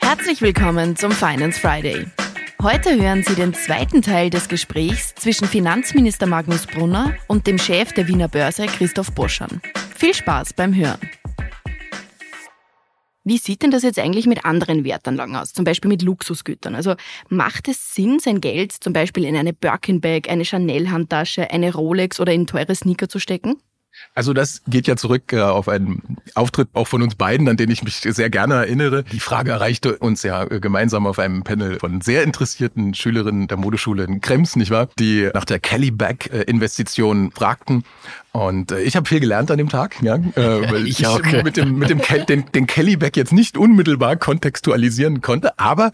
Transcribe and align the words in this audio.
Herzlich 0.00 0.42
willkommen 0.42 0.94
zum 0.96 1.10
Finance 1.12 1.58
Friday. 1.58 2.06
Heute 2.62 3.00
hören 3.00 3.22
Sie 3.22 3.34
den 3.34 3.54
zweiten 3.54 4.02
Teil 4.02 4.28
des 4.28 4.48
Gesprächs 4.48 5.14
zwischen 5.14 5.46
Finanzminister 5.46 6.26
Magnus 6.26 6.66
Brunner 6.66 7.14
und 7.28 7.46
dem 7.46 7.58
Chef 7.58 7.92
der 7.92 8.08
Wiener 8.08 8.28
Börse 8.28 8.66
Christoph 8.66 9.12
Boschan. 9.12 9.62
Viel 9.94 10.12
Spaß 10.12 10.52
beim 10.52 10.74
Hören. 10.74 11.00
Wie 13.24 13.38
sieht 13.38 13.62
denn 13.62 13.70
das 13.70 13.82
jetzt 13.82 13.98
eigentlich 13.98 14.26
mit 14.26 14.44
anderen 14.44 14.84
Wertanlagen 14.84 15.34
aus, 15.34 15.52
zum 15.52 15.64
Beispiel 15.64 15.88
mit 15.88 16.02
Luxusgütern? 16.02 16.74
Also 16.74 16.94
macht 17.28 17.68
es 17.68 17.94
Sinn, 17.94 18.18
sein 18.18 18.40
Geld 18.40 18.72
zum 18.72 18.92
Beispiel 18.92 19.24
in 19.24 19.36
eine 19.36 19.52
Birkin-Bag, 19.52 20.28
eine 20.28 20.44
Chanel-Handtasche, 20.44 21.50
eine 21.50 21.72
Rolex 21.72 22.20
oder 22.20 22.32
in 22.32 22.46
teure 22.46 22.74
Sneaker 22.74 23.08
zu 23.08 23.18
stecken? 23.18 23.56
Also 24.14 24.32
das 24.32 24.62
geht 24.66 24.86
ja 24.86 24.96
zurück 24.96 25.32
äh, 25.32 25.40
auf 25.40 25.68
einen 25.68 26.18
Auftritt 26.34 26.68
auch 26.72 26.88
von 26.88 27.02
uns 27.02 27.14
beiden, 27.14 27.48
an 27.48 27.56
den 27.56 27.70
ich 27.70 27.82
mich 27.82 27.96
sehr 28.00 28.30
gerne 28.30 28.54
erinnere. 28.54 29.04
Die 29.04 29.20
Frage 29.20 29.50
erreichte 29.50 29.98
uns 29.98 30.22
ja 30.22 30.44
äh, 30.44 30.60
gemeinsam 30.60 31.06
auf 31.06 31.18
einem 31.18 31.42
Panel 31.42 31.78
von 31.78 32.00
sehr 32.00 32.22
interessierten 32.22 32.94
Schülerinnen 32.94 33.48
der 33.48 33.56
Modeschule 33.56 34.04
in 34.04 34.20
Krems, 34.20 34.56
nicht 34.56 34.70
wahr? 34.70 34.88
Die 34.98 35.28
nach 35.34 35.44
der 35.44 35.60
Kelly 35.60 35.90
Bag 35.90 36.26
Investition 36.46 37.30
fragten. 37.32 37.84
Und 38.32 38.70
äh, 38.70 38.82
ich 38.82 38.96
habe 38.96 39.08
viel 39.08 39.20
gelernt 39.20 39.50
an 39.50 39.56
dem 39.56 39.70
Tag, 39.70 40.02
ja, 40.02 40.16
äh, 40.16 40.20
weil 40.70 40.86
ich, 40.86 41.06
auch. 41.06 41.20
mit 41.42 41.56
dem 41.56 41.78
mit 41.78 41.88
dem 41.88 42.00
den, 42.26 42.44
den 42.52 42.66
Kelly 42.66 42.96
Bag 42.96 43.16
jetzt 43.16 43.32
nicht 43.32 43.56
unmittelbar 43.56 44.16
kontextualisieren 44.16 45.22
konnte, 45.22 45.58
aber 45.58 45.92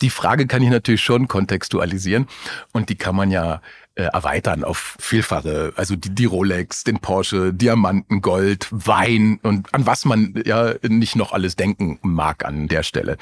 die 0.00 0.10
Frage 0.10 0.46
kann 0.46 0.62
ich 0.62 0.70
natürlich 0.70 1.02
schon 1.02 1.26
kontextualisieren 1.26 2.28
und 2.72 2.90
die 2.90 2.94
kann 2.94 3.16
man 3.16 3.30
ja 3.32 3.60
äh, 4.00 4.04
erweitern 4.04 4.64
auf 4.64 4.96
vielfache, 4.98 5.72
also 5.76 5.94
die, 5.94 6.10
die 6.10 6.24
Rolex, 6.24 6.84
den 6.84 7.00
Porsche, 7.00 7.52
Diamanten, 7.52 8.22
Gold, 8.22 8.66
Wein 8.70 9.38
und 9.42 9.72
an 9.74 9.86
was 9.86 10.04
man 10.04 10.42
ja 10.46 10.74
nicht 10.82 11.16
noch 11.16 11.32
alles 11.32 11.56
denken 11.56 11.98
mag 12.02 12.44
an 12.44 12.66
der 12.68 12.82
Stelle. 12.82 13.18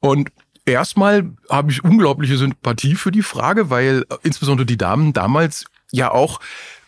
Und 0.00 0.30
erstmal 0.64 1.30
habe 1.48 1.70
ich 1.70 1.84
unglaubliche 1.84 2.36
Sympathie 2.36 2.96
für 2.96 3.12
die 3.12 3.22
Frage, 3.22 3.70
weil 3.70 4.04
äh, 4.10 4.16
insbesondere 4.24 4.66
die 4.66 4.76
Damen 4.76 5.12
damals 5.12 5.64
ja 5.92 6.10
auch 6.10 6.40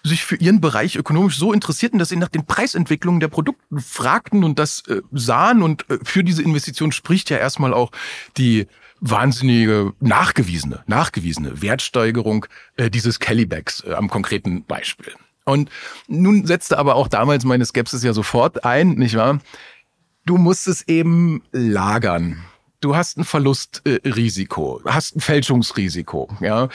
sich 0.03 0.25
für 0.25 0.37
ihren 0.37 0.61
Bereich 0.61 0.97
ökonomisch 0.97 1.37
so 1.37 1.53
interessierten, 1.53 1.99
dass 1.99 2.09
sie 2.09 2.17
nach 2.17 2.29
den 2.29 2.47
Preisentwicklungen 2.47 3.21
der 3.21 3.29
Produkte 3.29 3.63
fragten 3.79 4.43
und 4.43 4.59
das 4.59 4.83
äh, 4.89 5.03
sahen. 5.13 5.63
Und 5.63 5.89
äh, 5.91 5.99
für 6.03 6.25
diese 6.25 6.43
Investition 6.43 6.93
spricht 6.93 7.31
ja 7.31 7.37
erstmal 7.37 7.73
auch 7.73 7.93
die 8.37 8.67
wahnsinnige 9.01 9.93
nachgewiesene, 10.01 10.83
nachgewiesene 10.87 11.63
Wertsteigerung 11.63 12.47
äh, 12.77 12.91
dieses 12.91 13.19
Kellybacks 13.21 13.85
äh, 13.85 13.95
am 13.95 14.09
konkreten 14.09 14.65
Beispiel. 14.65 15.13
Und 15.45 15.71
nun 16.09 16.47
setzte 16.47 16.79
aber 16.79 16.95
auch 16.95 17.09
damals 17.09 17.45
meine 17.45 17.65
Skepsis 17.65 18.03
ja 18.03 18.13
sofort 18.13 18.65
ein, 18.65 18.91
nicht 18.91 19.17
wahr? 19.17 19.41
Du 20.27 20.37
musst 20.37 20.69
es 20.69 20.87
eben 20.89 21.43
lagern. 21.53 22.45
Du 22.81 22.95
hast 22.95 23.17
ein 23.19 23.25
Verlustrisiko, 23.25 24.81
äh, 24.85 24.91
hast 24.91 25.17
ein 25.17 25.21
Fälschungsrisiko, 25.21 26.29
ja. 26.41 26.69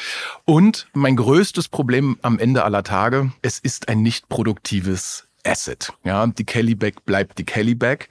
Und 0.43 0.87
mein 0.93 1.15
größtes 1.15 1.69
Problem 1.69 2.17
am 2.23 2.39
Ende 2.39 2.63
aller 2.63 2.83
Tage, 2.83 3.31
es 3.41 3.59
ist 3.59 3.87
ein 3.87 4.01
nicht 4.01 4.27
produktives 4.27 5.27
Asset, 5.45 5.93
ja. 6.03 6.25
Die 6.27 6.43
Kellybag 6.43 7.05
bleibt 7.05 7.37
die 7.37 7.45
Kellybag. 7.45 8.09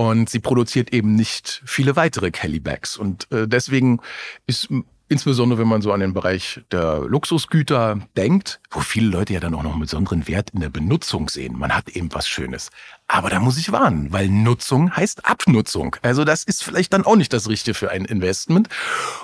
Und 0.00 0.30
sie 0.30 0.38
produziert 0.38 0.94
eben 0.94 1.14
nicht 1.14 1.60
viele 1.66 1.94
weitere 1.94 2.30
Kellybags. 2.30 2.96
Und 2.96 3.30
äh, 3.30 3.46
deswegen 3.46 4.00
ist 4.46 4.70
insbesondere 5.10 5.60
wenn 5.60 5.68
man 5.68 5.82
so 5.82 5.92
an 5.92 6.00
den 6.00 6.14
Bereich 6.14 6.62
der 6.70 7.00
Luxusgüter 7.00 8.00
denkt, 8.16 8.60
wo 8.70 8.80
viele 8.80 9.08
Leute 9.08 9.34
ja 9.34 9.40
dann 9.40 9.54
auch 9.54 9.62
noch 9.62 9.72
einen 9.72 9.80
besonderen 9.80 10.26
Wert 10.26 10.50
in 10.54 10.60
der 10.60 10.70
Benutzung 10.70 11.28
sehen. 11.28 11.58
Man 11.58 11.74
hat 11.74 11.90
eben 11.90 12.14
was 12.14 12.26
Schönes. 12.26 12.70
Aber 13.08 13.28
da 13.28 13.40
muss 13.40 13.58
ich 13.58 13.72
warnen, 13.72 14.10
weil 14.10 14.30
Nutzung 14.30 14.96
heißt 14.96 15.26
Abnutzung. 15.26 15.96
Also 16.00 16.24
das 16.24 16.44
ist 16.44 16.64
vielleicht 16.64 16.94
dann 16.94 17.04
auch 17.04 17.16
nicht 17.16 17.34
das 17.34 17.50
Richtige 17.50 17.74
für 17.74 17.90
ein 17.90 18.06
Investment. 18.06 18.70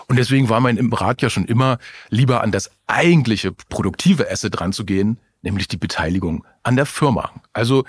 Und 0.09 0.17
deswegen 0.17 0.51
war 0.51 0.61
mein 0.61 0.93
Rat 0.93 1.23
ja 1.23 1.31
schon 1.31 1.47
immer, 1.47 1.79
lieber 2.11 2.43
an 2.43 2.53
das 2.53 2.71
eigentliche 2.87 3.53
produktive 3.53 4.31
Asset 4.31 4.61
ranzugehen, 4.61 5.17
nämlich 5.41 5.69
die 5.69 5.79
Beteiligung 5.79 6.45
an 6.65 6.77
der 6.77 6.85
Firma. 6.85 7.33
Also 7.55 7.87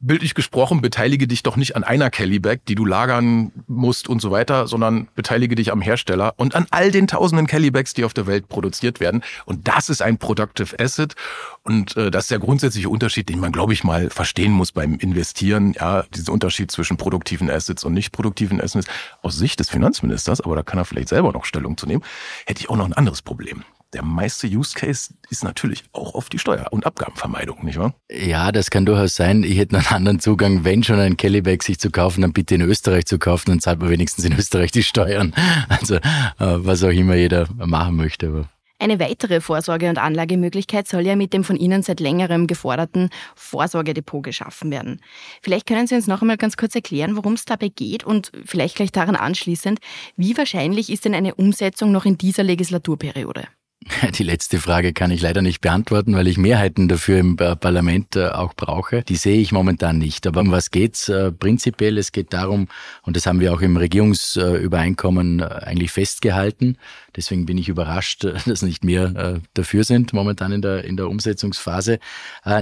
bildlich 0.00 0.34
gesprochen, 0.34 0.80
beteilige 0.80 1.28
dich 1.28 1.42
doch 1.42 1.56
nicht 1.56 1.76
an 1.76 1.84
einer 1.84 2.10
Kellybag, 2.10 2.58
die 2.66 2.74
du 2.74 2.86
lagern 2.86 3.52
musst 3.66 4.08
und 4.08 4.20
so 4.20 4.30
weiter, 4.30 4.66
sondern 4.66 5.08
beteilige 5.14 5.54
dich 5.54 5.70
am 5.72 5.82
Hersteller 5.82 6.34
und 6.36 6.54
an 6.54 6.66
all 6.70 6.90
den 6.90 7.06
tausenden 7.06 7.46
Kellybags, 7.46 7.92
die 7.94 8.04
auf 8.04 8.14
der 8.14 8.26
Welt 8.26 8.48
produziert 8.48 8.98
werden. 8.98 9.22
Und 9.44 9.68
das 9.68 9.90
ist 9.90 10.00
ein 10.00 10.16
Productive 10.18 10.78
Asset. 10.78 11.14
Und 11.62 11.96
äh, 11.96 12.10
das 12.10 12.24
ist 12.24 12.30
der 12.30 12.38
grundsätzliche 12.38 12.88
Unterschied, 12.88 13.28
den 13.28 13.40
man, 13.40 13.52
glaube 13.52 13.74
ich, 13.74 13.84
mal 13.84 14.08
verstehen 14.10 14.52
muss 14.52 14.72
beim 14.72 14.94
Investieren. 14.94 15.74
Ja, 15.78 16.04
dieser 16.14 16.32
Unterschied 16.32 16.70
zwischen 16.70 16.96
produktiven 16.96 17.50
Assets 17.50 17.84
und 17.84 17.92
nicht 17.92 18.12
produktiven 18.12 18.60
Assets. 18.60 18.86
Aus 19.22 19.36
Sicht 19.36 19.60
des 19.60 19.68
Finanzministers, 19.68 20.40
aber 20.40 20.56
da 20.56 20.62
kann 20.62 20.78
er 20.78 20.86
vielleicht 20.86 21.08
selber 21.08 21.32
noch 21.32 21.44
Stellung 21.44 21.76
zu 21.76 21.86
nehmen, 21.86 22.02
hätte 22.46 22.60
ich 22.60 22.70
auch 22.70 22.76
noch 22.76 22.86
ein 22.86 22.94
anderes 22.94 23.22
Problem 23.22 23.64
der 23.92 24.02
meiste 24.02 24.46
Use 24.46 24.74
Case 24.74 25.14
ist 25.30 25.44
natürlich 25.44 25.84
auch 25.92 26.14
auf 26.14 26.28
die 26.28 26.38
Steuer- 26.38 26.72
und 26.72 26.86
Abgabenvermeidung, 26.86 27.64
nicht 27.64 27.78
wahr? 27.78 27.94
Ja, 28.10 28.52
das 28.52 28.70
kann 28.70 28.86
durchaus 28.86 29.16
sein. 29.16 29.42
Ich 29.42 29.58
hätte 29.58 29.76
einen 29.76 29.86
anderen 29.86 30.20
Zugang, 30.20 30.64
wenn 30.64 30.82
schon 30.82 31.00
ein 31.00 31.16
Kellybag 31.16 31.62
sich 31.62 31.78
zu 31.78 31.90
kaufen, 31.90 32.22
dann 32.22 32.32
bitte 32.32 32.54
in 32.54 32.62
Österreich 32.62 33.06
zu 33.06 33.18
kaufen, 33.18 33.50
dann 33.50 33.60
zahlt 33.60 33.80
man 33.80 33.90
wenigstens 33.90 34.24
in 34.24 34.32
Österreich 34.36 34.70
die 34.70 34.82
Steuern. 34.82 35.34
Also 35.68 35.96
äh, 35.96 36.00
was 36.38 36.82
auch 36.82 36.90
immer 36.90 37.14
jeder 37.14 37.46
machen 37.56 37.96
möchte. 37.96 38.28
Aber 38.28 38.48
eine 38.80 38.98
weitere 38.98 39.42
Vorsorge- 39.42 39.90
und 39.90 39.98
Anlagemöglichkeit 39.98 40.88
soll 40.88 41.06
ja 41.06 41.14
mit 41.14 41.34
dem 41.34 41.44
von 41.44 41.56
Ihnen 41.56 41.82
seit 41.82 42.00
längerem 42.00 42.46
geforderten 42.46 43.10
Vorsorgedepot 43.34 44.22
geschaffen 44.22 44.70
werden. 44.70 45.00
Vielleicht 45.42 45.66
können 45.66 45.86
Sie 45.86 45.94
uns 45.94 46.06
noch 46.06 46.22
einmal 46.22 46.38
ganz 46.38 46.56
kurz 46.56 46.74
erklären, 46.74 47.14
worum 47.14 47.34
es 47.34 47.44
dabei 47.44 47.68
geht 47.68 48.04
und 48.04 48.32
vielleicht 48.46 48.76
gleich 48.76 48.90
daran 48.90 49.16
anschließend, 49.16 49.80
wie 50.16 50.36
wahrscheinlich 50.36 50.90
ist 50.90 51.04
denn 51.04 51.14
eine 51.14 51.34
Umsetzung 51.34 51.92
noch 51.92 52.06
in 52.06 52.16
dieser 52.16 52.42
Legislaturperiode? 52.42 53.48
Die 54.18 54.24
letzte 54.24 54.58
Frage 54.58 54.92
kann 54.92 55.10
ich 55.10 55.22
leider 55.22 55.40
nicht 55.40 55.62
beantworten, 55.62 56.14
weil 56.14 56.28
ich 56.28 56.36
Mehrheiten 56.36 56.86
dafür 56.88 57.18
im 57.18 57.36
Parlament 57.36 58.14
äh, 58.14 58.28
auch 58.28 58.52
brauche. 58.54 59.00
Die 59.02 59.16
sehe 59.16 59.40
ich 59.40 59.52
momentan 59.52 59.96
nicht. 59.96 60.26
Aber 60.26 60.42
um 60.42 60.50
was 60.50 60.70
geht's 60.70 61.08
äh, 61.08 61.32
prinzipiell? 61.32 61.96
Es 61.96 62.12
geht 62.12 62.34
darum, 62.34 62.68
und 63.02 63.16
das 63.16 63.24
haben 63.26 63.40
wir 63.40 63.54
auch 63.54 63.62
im 63.62 63.78
Regierungsübereinkommen 63.78 65.40
äh, 65.40 65.44
eigentlich 65.44 65.92
festgehalten. 65.92 66.76
Deswegen 67.16 67.46
bin 67.46 67.56
ich 67.56 67.70
überrascht, 67.70 68.24
dass 68.46 68.60
nicht 68.62 68.84
mehr 68.84 69.40
dafür 69.54 69.84
sind 69.84 70.12
momentan 70.12 70.52
in 70.52 70.60
der, 70.62 70.84
in 70.84 70.96
der 70.96 71.08
Umsetzungsphase. 71.08 71.98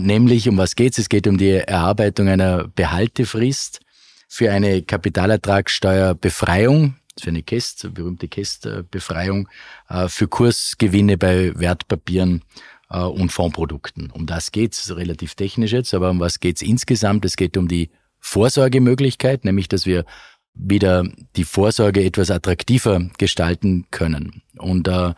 Nämlich 0.01 0.49
um 0.49 0.57
was 0.57 0.77
geht's? 0.77 0.99
Es 0.99 1.09
geht 1.09 1.27
um 1.27 1.37
die 1.37 1.51
Erarbeitung 1.51 2.29
einer 2.29 2.69
Behaltefrist 2.69 3.81
für 4.29 4.53
eine 4.53 4.83
Kapitalertragssteuerbefreiung 4.83 6.95
für 7.21 7.31
eine 7.31 7.43
Käst, 7.43 7.93
berühmte 7.95 8.29
Kästbefreiung, 8.29 9.49
äh, 9.89 10.09
für 10.09 10.29
Kursgewinne 10.29 11.19
bei 11.19 11.53
Wertpapieren 11.59 12.43
äh, 12.91 13.01
und 13.01 13.33
Fondprodukten. 13.33 14.11
Um 14.11 14.27
das 14.27 14.53
geht's 14.53 14.95
relativ 14.95 15.35
technisch 15.35 15.73
jetzt, 15.73 15.95
aber 15.95 16.11
um 16.11 16.21
was 16.21 16.41
geht's 16.41 16.63
insgesamt? 16.63 17.25
Es 17.25 17.37
geht 17.37 17.57
um 17.57 17.69
die 17.69 17.91
Vorsorgemöglichkeit, 18.21 19.45
nämlich 19.45 19.69
dass 19.69 19.87
wir 19.87 20.05
wieder 20.55 21.05
die 21.37 21.45
Vorsorge 21.45 22.05
etwas 22.05 22.31
attraktiver 22.31 23.09
gestalten 23.19 23.87
können. 23.91 24.43
Und 24.57 24.89
äh, 24.89 25.15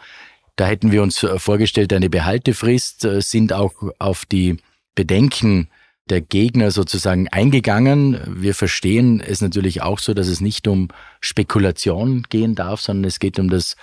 da 0.56 0.66
hätten 0.66 0.92
wir 0.92 1.02
uns 1.02 1.26
vorgestellt, 1.38 1.92
eine 1.92 2.10
Behaltefrist, 2.10 3.04
äh, 3.04 3.22
sind 3.22 3.52
auch 3.52 3.72
auf 3.98 4.26
die 4.26 4.58
Bedenken 4.94 5.68
der 6.10 6.20
Gegner 6.20 6.70
sozusagen 6.70 7.28
eingegangen. 7.28 8.20
Wir 8.26 8.54
verstehen 8.54 9.20
es 9.20 9.40
natürlich 9.40 9.82
auch 9.82 9.98
so, 9.98 10.12
dass 10.12 10.28
es 10.28 10.40
nicht 10.40 10.66
um 10.68 10.88
Spekulation 11.20 12.24
gehen 12.28 12.54
darf, 12.54 12.80
sondern 12.80 13.04
es 13.04 13.18
geht 13.18 13.38
um 13.38 13.48
das, 13.48 13.76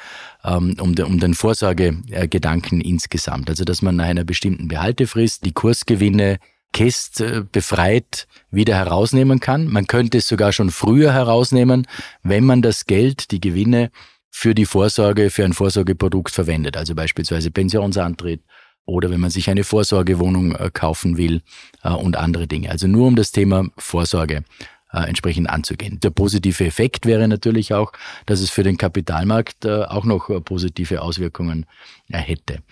ähm, 0.43 0.75
um, 0.79 0.95
de, 0.95 1.05
um 1.05 1.19
den 1.19 1.33
Vorsorgegedanken 1.33 2.81
insgesamt. 2.81 3.49
Also, 3.49 3.63
dass 3.63 3.81
man 3.81 3.95
nach 3.95 4.05
einer 4.05 4.23
bestimmten 4.23 4.67
Behaltefrist 4.67 5.45
die 5.45 5.53
Kursgewinne 5.53 6.39
Käst 6.73 7.21
äh, 7.21 7.43
befreit 7.49 8.27
wieder 8.51 8.75
herausnehmen 8.75 9.39
kann. 9.39 9.67
Man 9.67 9.87
könnte 9.87 10.19
es 10.19 10.27
sogar 10.27 10.51
schon 10.51 10.69
früher 10.69 11.13
herausnehmen, 11.13 11.87
wenn 12.23 12.43
man 12.43 12.61
das 12.61 12.85
Geld, 12.85 13.31
die 13.31 13.39
Gewinne 13.39 13.89
für 14.29 14.53
die 14.53 14.65
Vorsorge, 14.65 15.29
für 15.29 15.45
ein 15.45 15.53
Vorsorgeprodukt 15.53 16.31
verwendet, 16.31 16.77
also 16.77 16.93
beispielsweise 16.93 17.49
Pensionsantritt 17.49 18.41
oder 18.87 19.11
wenn 19.11 19.19
man 19.19 19.29
sich 19.29 19.49
eine 19.51 19.63
Vorsorgewohnung 19.63 20.55
äh, 20.55 20.71
kaufen 20.73 21.17
will 21.17 21.41
äh, 21.83 21.89
und 21.89 22.17
andere 22.17 22.47
Dinge. 22.47 22.71
Also 22.71 22.87
nur 22.87 23.05
um 23.05 23.15
das 23.15 23.31
Thema 23.31 23.67
Vorsorge 23.77 24.43
äh, 24.91 25.07
entsprechend 25.07 25.49
anzugehen. 25.49 25.99
Der 25.99 26.09
positive 26.09 26.65
Effekt 26.65 27.05
wäre 27.05 27.27
natürlich 27.27 27.73
auch, 27.73 27.91
dass 28.25 28.39
es 28.39 28.49
für 28.49 28.63
den 28.63 28.77
Kapitalmarkt 28.77 29.67
auch 29.67 30.05
noch 30.05 30.29
positive 30.43 31.01
Auswirkungen 31.01 31.65
hätte. 32.09 32.63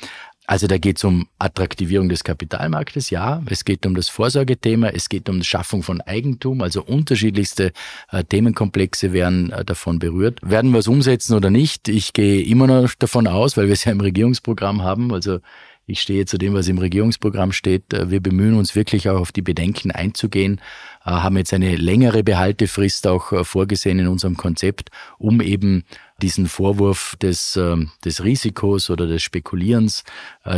Also 0.48 0.68
da 0.68 0.78
geht 0.78 0.98
es 0.98 1.04
um 1.04 1.28
Attraktivierung 1.40 2.08
des 2.08 2.24
Kapitalmarktes, 2.24 3.10
ja. 3.10 3.42
Es 3.50 3.66
geht 3.66 3.86
um 3.86 3.96
das 3.96 4.10
Vorsorgethema, 4.10 4.90
es 4.90 5.10
geht 5.10 5.28
um 5.28 5.40
die 5.40 5.46
Schaffung 5.46 5.82
von 5.82 6.02
Eigentum, 6.02 6.62
also 6.62 6.84
unterschiedlichste 6.84 7.72
äh, 8.12 8.24
Themenkomplexe 8.24 9.12
werden 9.12 9.52
äh, 9.52 9.66
davon 9.66 9.98
berührt. 9.98 10.40
Werden 10.44 10.72
wir 10.72 10.80
es 10.80 10.88
umsetzen 10.88 11.36
oder 11.36 11.50
nicht? 11.50 11.88
Ich 11.90 12.14
gehe 12.14 12.44
immer 12.44 12.68
noch 12.68 12.94
davon 12.94 13.26
aus, 13.26 13.58
weil 13.58 13.66
wir 13.66 13.74
es 13.74 13.86
ja 13.86 13.92
im 13.92 14.02
Regierungsprogramm 14.02 14.84
haben. 14.84 15.12
Also 15.12 15.40
Ich 15.88 16.02
stehe 16.02 16.26
zu 16.26 16.38
dem, 16.38 16.54
was 16.56 16.68
im 16.68 16.80
Regierungsprogramm 16.80 17.52
steht. 17.52 17.94
Äh, 17.94 18.10
wir 18.10 18.20
bemühen 18.20 18.56
uns 18.56 18.76
wirklich 18.76 19.10
auch 19.10 19.20
auf 19.20 19.32
die 19.32 19.42
Bedenken 19.42 19.92
einzugehen, 19.92 20.60
äh, 21.06 21.12
haben 21.12 21.38
jetzt 21.38 21.54
eine 21.54 21.76
längere 21.76 22.24
Behaltefrist 22.24 23.06
auch 23.08 23.32
äh, 23.32 23.44
vorgesehen 23.44 24.00
in 24.00 24.08
unserem 24.08 24.36
Konzept, 24.36 24.90
um 25.20 25.42
eben 25.42 25.84
diesen 26.22 26.48
Vorwurf 26.48 27.16
des, 27.22 27.56
ähm, 27.56 27.92
des 28.04 28.24
Risikos 28.24 28.90
oder 28.90 29.06
des 29.06 29.22
Spekulierens 29.22 30.04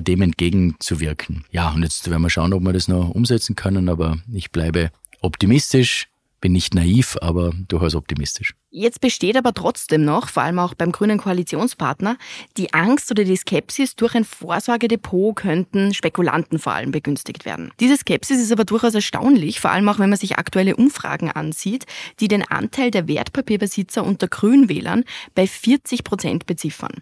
dem 0.01 0.21
entgegenzuwirken. 0.21 1.45
Ja, 1.51 1.71
und 1.71 1.81
jetzt 1.81 2.09
werden 2.09 2.21
wir 2.21 2.29
schauen, 2.29 2.53
ob 2.53 2.61
wir 2.61 2.73
das 2.73 2.87
noch 2.87 3.09
umsetzen 3.09 3.55
können, 3.55 3.89
aber 3.89 4.17
ich 4.31 4.51
bleibe 4.51 4.91
optimistisch 5.21 6.07
bin 6.39 6.51
nicht 6.51 6.73
naiv, 6.73 7.17
aber 7.21 7.51
durchaus 7.67 7.95
optimistisch. 7.95 8.53
Jetzt 8.69 9.01
besteht 9.01 9.37
aber 9.37 9.53
trotzdem 9.53 10.03
noch, 10.05 10.29
vor 10.29 10.43
allem 10.43 10.59
auch 10.59 10.73
beim 10.73 10.91
grünen 10.91 11.17
Koalitionspartner, 11.17 12.17
die 12.57 12.73
Angst 12.73 13.09
oder 13.09 13.23
die 13.23 13.35
Skepsis, 13.35 13.95
durch 13.95 14.13
ein 14.13 14.25
Vorsorgedepot 14.25 15.35
könnten 15.35 15.93
Spekulanten 15.93 16.59
vor 16.59 16.73
allem 16.73 16.91
begünstigt 16.91 17.45
werden. 17.45 17.71
Diese 17.79 17.97
Skepsis 17.97 18.39
ist 18.39 18.51
aber 18.51 18.65
durchaus 18.65 18.93
erstaunlich, 18.93 19.59
vor 19.59 19.71
allem 19.71 19.89
auch 19.89 19.99
wenn 19.99 20.09
man 20.09 20.19
sich 20.19 20.37
aktuelle 20.37 20.75
Umfragen 20.75 21.31
ansieht, 21.31 21.85
die 22.19 22.27
den 22.27 22.43
Anteil 22.43 22.91
der 22.91 23.07
Wertpapierbesitzer 23.07 24.03
unter 24.03 24.27
Grünwählern 24.27 25.05
bei 25.33 25.47
40 25.47 26.03
Prozent 26.03 26.45
beziffern. 26.45 27.01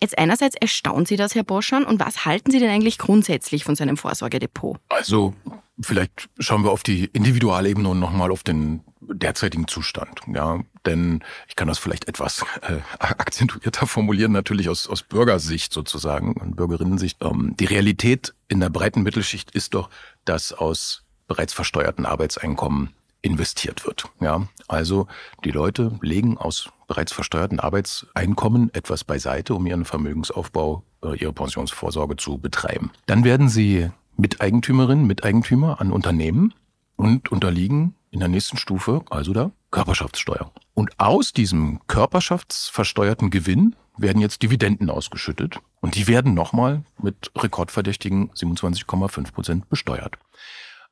Jetzt 0.00 0.18
einerseits 0.18 0.54
erstaunt 0.54 1.08
Sie 1.08 1.16
das, 1.16 1.34
Herr 1.34 1.44
Boschan, 1.44 1.84
und 1.84 2.00
was 2.00 2.24
halten 2.24 2.50
Sie 2.50 2.58
denn 2.58 2.70
eigentlich 2.70 2.98
grundsätzlich 2.98 3.64
von 3.64 3.74
seinem 3.74 3.96
Vorsorgedepot? 3.96 4.78
Also 4.88 5.34
vielleicht 5.80 6.28
schauen 6.38 6.64
wir 6.64 6.70
auf 6.70 6.82
die 6.82 7.06
Individualebene 7.06 7.88
und 7.88 8.00
nochmal 8.00 8.30
auf 8.30 8.42
den 8.42 8.82
derzeitigen 9.00 9.68
Zustand. 9.68 10.20
Ja, 10.32 10.60
denn 10.84 11.22
ich 11.48 11.56
kann 11.56 11.68
das 11.68 11.78
vielleicht 11.78 12.08
etwas 12.08 12.44
äh, 12.62 12.78
akzentuierter 12.98 13.86
formulieren, 13.86 14.32
natürlich 14.32 14.68
aus, 14.68 14.88
aus 14.88 15.02
Bürgersicht 15.02 15.72
sozusagen 15.72 16.34
und 16.34 16.56
Bürgerinnensicht. 16.56 17.18
Ähm, 17.22 17.54
die 17.58 17.66
Realität 17.66 18.34
in 18.48 18.60
der 18.60 18.70
breiten 18.70 19.02
Mittelschicht 19.02 19.50
ist 19.50 19.74
doch, 19.74 19.90
dass 20.24 20.52
aus 20.52 21.04
bereits 21.26 21.52
versteuerten 21.52 22.06
Arbeitseinkommen 22.06 22.90
investiert 23.22 23.84
wird. 23.84 24.04
Ja, 24.20 24.46
also 24.68 25.08
die 25.44 25.50
Leute 25.50 25.98
legen 26.00 26.38
aus 26.38 26.70
bereits 26.86 27.12
versteuerten 27.12 27.58
Arbeitseinkommen 27.58 28.72
etwas 28.72 29.02
beiseite, 29.02 29.54
um 29.54 29.66
ihren 29.66 29.84
Vermögensaufbau, 29.84 30.84
äh, 31.02 31.16
ihre 31.16 31.32
Pensionsvorsorge 31.32 32.16
zu 32.16 32.38
betreiben. 32.38 32.92
Dann 33.06 33.24
werden 33.24 33.48
sie 33.48 33.90
Miteigentümerinnen, 34.16 35.06
Miteigentümer 35.06 35.80
an 35.80 35.92
Unternehmen 35.92 36.54
und 36.96 37.30
unterliegen 37.30 37.94
in 38.10 38.20
der 38.20 38.28
nächsten 38.28 38.56
Stufe, 38.56 39.04
also 39.10 39.32
der 39.32 39.52
Körperschaftssteuer. 39.70 40.50
Und 40.74 40.98
aus 40.98 41.32
diesem 41.32 41.80
körperschaftsversteuerten 41.86 43.30
Gewinn 43.30 43.76
werden 43.98 44.20
jetzt 44.20 44.42
Dividenden 44.42 44.90
ausgeschüttet 44.90 45.58
und 45.80 45.94
die 45.96 46.06
werden 46.06 46.34
nochmal 46.34 46.82
mit 47.00 47.30
rekordverdächtigen 47.36 48.30
27,5 48.30 49.32
Prozent 49.32 49.68
besteuert. 49.68 50.18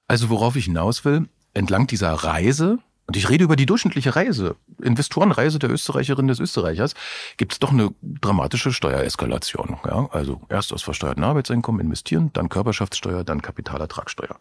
Also 0.06 0.30
worauf 0.30 0.56
ich 0.56 0.66
hinaus 0.66 1.04
will, 1.04 1.28
entlang 1.54 1.86
dieser 1.86 2.12
Reise, 2.12 2.78
und 3.06 3.16
ich 3.16 3.28
rede 3.28 3.44
über 3.44 3.56
die 3.56 3.66
durchschnittliche 3.66 4.16
Reise, 4.16 4.56
Investorenreise 4.82 5.58
der 5.58 5.70
Österreicherin 5.70 6.26
des 6.26 6.40
Österreichers, 6.40 6.94
gibt 7.36 7.52
es 7.52 7.58
doch 7.58 7.70
eine 7.70 7.90
dramatische 8.02 8.72
Steuereskalation. 8.72 9.76
Ja? 9.84 10.08
Also 10.10 10.40
erst 10.48 10.72
aus 10.72 10.82
versteuerten 10.82 11.22
Arbeitseinkommen 11.22 11.80
investieren, 11.80 12.30
dann 12.32 12.48
Körperschaftssteuer, 12.48 13.24
dann 13.24 13.42
Kapitalertragssteuer. 13.42 14.38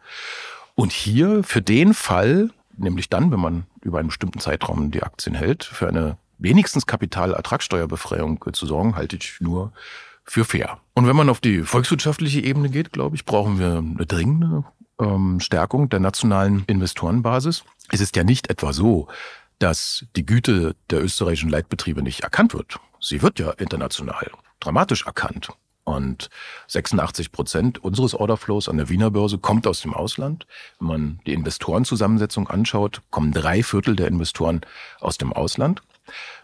Und 0.76 0.92
hier 0.92 1.44
für 1.44 1.62
den 1.62 1.94
Fall, 1.94 2.52
nämlich 2.78 3.10
dann, 3.10 3.32
wenn 3.32 3.40
man 3.40 3.66
über 3.82 4.00
einen 4.00 4.08
bestimmten 4.08 4.40
Zeitraum 4.40 4.92
die 4.92 5.04
Aktien 5.04 5.36
hält, 5.36 5.66
für 5.66 5.88
eine 5.88 6.18
wenigstens 6.38 6.86
Kapitalertragssteuerbefreiung 6.86 8.44
zu 8.54 8.66
sorgen, 8.66 8.96
halte 8.96 9.18
ich 9.18 9.40
nur 9.40 9.74
für 10.26 10.46
fair. 10.46 10.80
Und 10.94 11.08
wenn 11.08 11.16
man 11.16 11.30
auf 11.30 11.40
die 11.40 11.64
volkswirtschaftliche 11.64 12.42
Ebene 12.42 12.70
geht, 12.70 12.92
glaube 12.92 13.16
ich, 13.16 13.26
brauchen 13.26 13.60
wir 13.60 13.78
eine 13.78 14.06
dringende 14.06 14.64
ähm, 15.00 15.40
Stärkung 15.40 15.90
der 15.90 16.00
nationalen 16.00 16.64
Investorenbasis. 16.68 17.64
Es 17.92 18.02
ist 18.02 18.16
ja 18.16 18.24
nicht 18.24 18.50
etwa 18.50 18.74
so, 18.74 19.08
dass 19.60 20.06
die 20.16 20.26
Güte 20.26 20.76
der 20.90 21.04
österreichischen 21.04 21.50
Leitbetriebe 21.50 22.02
nicht 22.02 22.22
erkannt 22.22 22.54
wird. 22.54 22.80
Sie 23.00 23.22
wird 23.22 23.40
ja 23.40 23.52
international 23.52 24.32
dramatisch 24.60 25.06
erkannt. 25.06 25.50
Und 25.86 26.30
86 26.68 27.34
Prozent 27.34 27.84
unseres 27.84 28.14
Orderflows 28.14 28.70
an 28.70 28.78
der 28.78 28.88
Wiener 28.88 29.12
Börse 29.12 29.38
kommt 29.38 29.68
aus 29.68 29.82
dem 29.82 29.94
Ausland. 29.94 30.48
Wenn 30.80 30.88
man 30.88 31.20
die 31.26 31.34
Investorenzusammensetzung 31.34 32.48
anschaut, 32.48 33.02
kommen 33.10 33.34
drei 33.34 33.64
Viertel 33.64 33.98
der 33.98 34.08
Investoren 34.08 34.62
aus 35.02 35.18
dem 35.18 35.34
Ausland. 35.34 35.84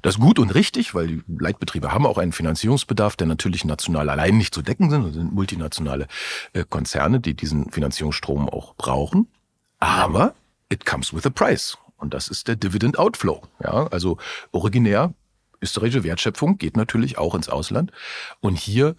Das 0.01 0.15
ist 0.15 0.21
gut 0.21 0.39
und 0.39 0.53
richtig, 0.55 0.95
weil 0.95 1.07
die 1.07 1.23
Leitbetriebe 1.27 1.91
haben 1.91 2.05
auch 2.05 2.17
einen 2.17 2.31
Finanzierungsbedarf, 2.31 3.15
der 3.15 3.27
natürlich 3.27 3.65
national 3.65 4.09
allein 4.09 4.37
nicht 4.37 4.53
zu 4.53 4.61
decken 4.61 4.89
sind. 4.89 5.05
Das 5.05 5.13
sind 5.13 5.33
multinationale 5.33 6.07
äh, 6.53 6.63
Konzerne, 6.67 7.19
die 7.19 7.33
diesen 7.33 7.71
Finanzierungsstrom 7.71 8.49
auch 8.49 8.75
brauchen. 8.75 9.27
Aber 9.79 10.35
it 10.69 10.85
comes 10.85 11.13
with 11.13 11.25
a 11.25 11.29
price. 11.29 11.77
Und 11.97 12.13
das 12.13 12.29
ist 12.29 12.47
der 12.47 12.55
Dividend 12.55 12.97
Outflow. 12.97 13.41
Ja, 13.61 13.87
also 13.87 14.17
originär 14.51 15.13
österreichische 15.61 16.03
Wertschöpfung 16.03 16.57
geht 16.57 16.77
natürlich 16.77 17.17
auch 17.17 17.35
ins 17.35 17.49
Ausland. 17.49 17.91
Und 18.39 18.57
hier 18.57 18.95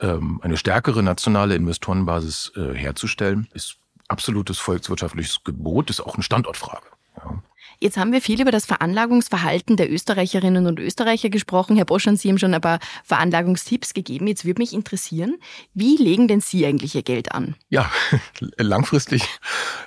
ähm, 0.00 0.40
eine 0.42 0.56
stärkere 0.56 1.02
nationale 1.02 1.54
Investorenbasis 1.54 2.52
äh, 2.56 2.74
herzustellen, 2.74 3.48
ist 3.54 3.76
absolutes 4.08 4.58
volkswirtschaftliches 4.58 5.44
Gebot, 5.44 5.90
ist 5.90 6.00
auch 6.00 6.14
eine 6.14 6.22
Standortfrage. 6.22 6.86
Jetzt 7.82 7.96
haben 7.96 8.12
wir 8.12 8.22
viel 8.22 8.40
über 8.40 8.52
das 8.52 8.64
Veranlagungsverhalten 8.64 9.76
der 9.76 9.90
Österreicherinnen 9.90 10.68
und 10.68 10.78
Österreicher 10.78 11.30
gesprochen. 11.30 11.74
Herr 11.74 11.84
Bosch, 11.84 12.06
Sie 12.14 12.28
haben 12.28 12.38
schon 12.38 12.54
ein 12.54 12.60
paar 12.60 12.78
Veranlagungstipps 13.02 13.92
gegeben. 13.92 14.28
Jetzt 14.28 14.44
würde 14.44 14.62
mich 14.62 14.72
interessieren, 14.72 15.34
wie 15.74 15.96
legen 15.96 16.28
denn 16.28 16.40
Sie 16.40 16.64
eigentlich 16.64 16.94
Ihr 16.94 17.02
Geld 17.02 17.32
an? 17.32 17.56
Ja, 17.70 17.90
langfristig, 18.56 19.24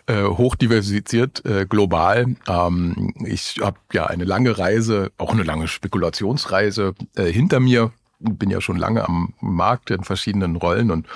äh, 0.07 0.23
hochdiversifiziert, 0.23 1.45
äh, 1.45 1.65
global. 1.65 2.35
Ähm, 2.49 3.13
ich 3.25 3.61
habe 3.61 3.77
ja 3.93 4.07
eine 4.07 4.25
lange 4.25 4.57
Reise, 4.57 5.13
auch 5.17 5.31
eine 5.31 5.43
lange 5.43 5.69
Spekulationsreise 5.69 6.95
äh, 7.15 7.31
hinter 7.31 7.61
mir. 7.61 7.93
Bin 8.19 8.49
ja 8.49 8.59
schon 8.59 8.75
lange 8.75 9.07
am 9.07 9.33
Markt 9.39 9.89
in 9.89 10.03
verschiedenen 10.03 10.57
Rollen 10.57 10.91
und 10.91 11.07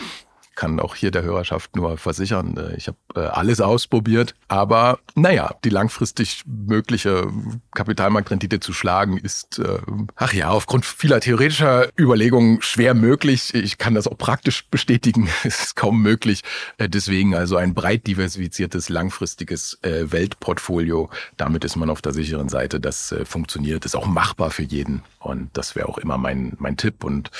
kann 0.59 0.81
auch 0.81 0.93
hier 0.93 1.09
der 1.09 1.23
Hörerschaft 1.23 1.77
nur 1.77 1.97
versichern, 1.97 2.57
äh, 2.57 2.75
ich 2.75 2.89
habe 2.89 2.97
äh, 3.15 3.21
alles 3.21 3.61
ausprobiert. 3.61 4.35
Aber 4.49 4.99
naja, 5.15 5.55
die 5.63 5.69
langfristig 5.69 6.43
mögliche 6.45 7.31
Kapitalmarktrendite 7.73 8.59
zu 8.59 8.73
schlagen 8.73 9.17
ist, 9.17 9.59
äh, 9.59 9.79
ach 10.17 10.33
ja, 10.33 10.49
aufgrund 10.49 10.85
vieler 10.85 11.21
theoretischer 11.21 11.87
Überlegungen 11.97 12.61
schwer 12.61 12.93
möglich. 12.93 13.53
Ich 13.53 13.77
kann 13.77 13.95
das 13.95 14.05
auch 14.05 14.17
praktisch 14.17 14.67
bestätigen. 14.69 15.29
Es 15.49 15.61
ist 15.63 15.75
kaum 15.77 16.01
möglich. 16.01 16.43
Deswegen 16.77 17.33
also 17.33 17.55
ein 17.55 17.73
breit 17.73 18.05
diversifiziertes, 18.05 18.89
langfristiges 18.89 19.79
Weltportfolio. 19.81 21.09
Damit 21.37 21.63
ist 21.63 21.75
man 21.75 21.89
auf 21.89 22.01
der 22.01 22.13
sicheren 22.13 22.49
Seite. 22.49 22.79
Das 22.79 23.15
funktioniert, 23.23 23.85
ist 23.85 23.95
auch 23.95 24.05
machbar 24.05 24.51
für 24.51 24.63
jeden. 24.63 25.01
Und 25.19 25.49
das 25.53 25.75
wäre 25.75 25.87
auch 25.87 25.97
immer 25.97 26.17
mein, 26.17 26.55
mein 26.59 26.77
Tipp. 26.77 27.03
Und 27.03 27.31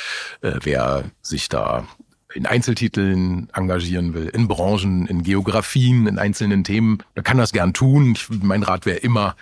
wer 0.41 1.03
sich 1.21 1.49
da 1.49 1.85
in 2.33 2.45
Einzeltiteln 2.45 3.49
engagieren 3.53 4.13
will, 4.13 4.27
in 4.27 4.47
Branchen, 4.47 5.07
in 5.07 5.23
Geografien, 5.23 6.07
in 6.07 6.19
einzelnen 6.19 6.63
Themen, 6.63 6.99
dann 7.15 7.23
kann 7.23 7.37
das 7.37 7.51
gern 7.51 7.73
tun. 7.73 8.13
Ich, 8.13 8.29
mein 8.29 8.63
Rat 8.63 8.85
wäre 8.85 8.97
immer, 8.97 9.35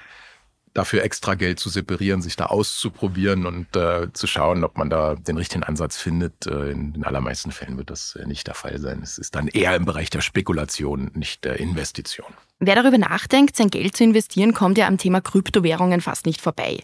dafür 0.77 1.03
extra 1.03 1.33
Geld 1.33 1.59
zu 1.59 1.69
separieren, 1.69 2.21
sich 2.21 2.35
da 2.35 2.45
auszuprobieren 2.45 3.45
und 3.47 3.75
äh, 3.75 4.13
zu 4.13 4.27
schauen, 4.27 4.63
ob 4.63 4.77
man 4.77 4.89
da 4.89 5.15
den 5.15 5.37
richtigen 5.37 5.63
Ansatz 5.63 5.97
findet. 5.97 6.45
Äh, 6.45 6.69
in 6.71 6.93
den 6.93 7.03
allermeisten 7.03 7.51
Fällen 7.51 7.77
wird 7.77 7.89
das 7.89 8.15
äh, 8.15 8.25
nicht 8.27 8.45
der 8.45 8.53
Fall 8.53 8.77
sein. 8.79 9.01
Es 9.01 9.17
ist 9.17 9.35
dann 9.35 9.47
eher 9.47 9.75
im 9.75 9.85
Bereich 9.85 10.11
der 10.11 10.21
Spekulation, 10.21 11.09
nicht 11.15 11.45
der 11.45 11.59
Investition. 11.59 12.31
Wer 12.59 12.73
darüber 12.73 12.97
nachdenkt, 12.97 13.55
sein 13.55 13.69
Geld 13.69 13.95
zu 13.95 14.03
investieren, 14.03 14.51
kommt 14.51 14.79
ja 14.79 14.87
am 14.87 14.97
Thema 14.97 15.21
Kryptowährungen 15.21 16.01
fast 16.01 16.25
nicht 16.25 16.41
vorbei. 16.41 16.79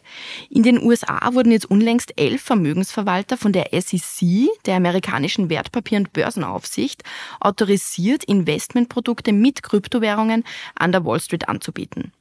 In 0.52 0.62
den 0.62 0.80
USA 0.80 1.34
wurden 1.34 1.52
jetzt 1.52 1.66
unlängst 1.66 2.14
elf 2.16 2.44
Vermögensverwalter 2.44 3.38
von 3.38 3.54
der 3.54 3.70
SEC, 3.72 4.50
der 4.68 4.76
amerikanischen 4.76 5.50
Wertpapier- 5.50 5.98
und 5.98 6.14
Börsenaufsicht, 6.14 7.02
autorisiert, 7.40 8.24
Investmentprodukte 8.24 9.34
mit 9.34 9.64
Kryptowährungen 9.64 10.44
an 10.76 10.92
der 10.92 11.06
Wall 11.06 11.20
Street 11.20 11.50
anzubieten. 11.50 12.12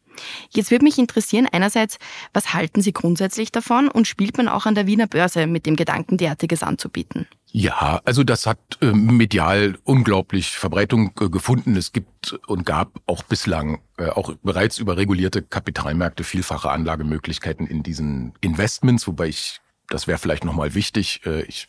Jetzt 0.50 0.71
würde 0.71 0.85
mich 0.85 0.99
interessieren, 0.99 1.49
einerseits, 1.50 1.99
was 2.33 2.54
halten 2.54 2.83
Sie 2.83 2.92
grundsätzlich 2.92 3.52
davon 3.52 3.88
und 3.88 4.07
spielt 4.07 4.37
man 4.37 4.49
auch 4.49 4.66
an 4.66 4.75
der 4.75 4.87
Wiener 4.87 5.07
Börse 5.07 5.47
mit 5.47 5.66
dem 5.66 5.76
Gedanken, 5.76 6.16
derartiges 6.16 6.62
anzubieten? 6.62 7.26
Ja, 7.54 8.00
also 8.07 8.25
das 8.25 8.47
hat 8.47 8.59
äh, 8.81 8.92
medial 8.92 9.78
unglaublich 9.85 10.57
Verbreitung 10.57 11.12
äh, 11.21 11.28
gefunden. 11.28 11.76
Es 11.76 11.92
gibt 11.92 12.33
und 12.47 12.64
gab 12.64 13.00
auch 13.07 13.23
bislang 13.23 13.83
äh, 13.99 14.09
auch 14.09 14.35
bereits 14.42 14.78
über 14.78 14.97
regulierte 14.97 15.42
Kapitalmärkte 15.42 16.25
vielfache 16.25 16.71
Anlagemöglichkeiten 16.71 17.66
in 17.66 17.83
diesen 17.83 18.33
Investments, 18.40 19.07
wobei 19.07 19.28
ich, 19.28 19.61
das 19.88 20.07
wäre 20.07 20.19
vielleicht 20.19 20.47
nochmal 20.47 20.75
wichtig, 20.75 21.21
äh, 21.26 21.42
ich 21.42 21.69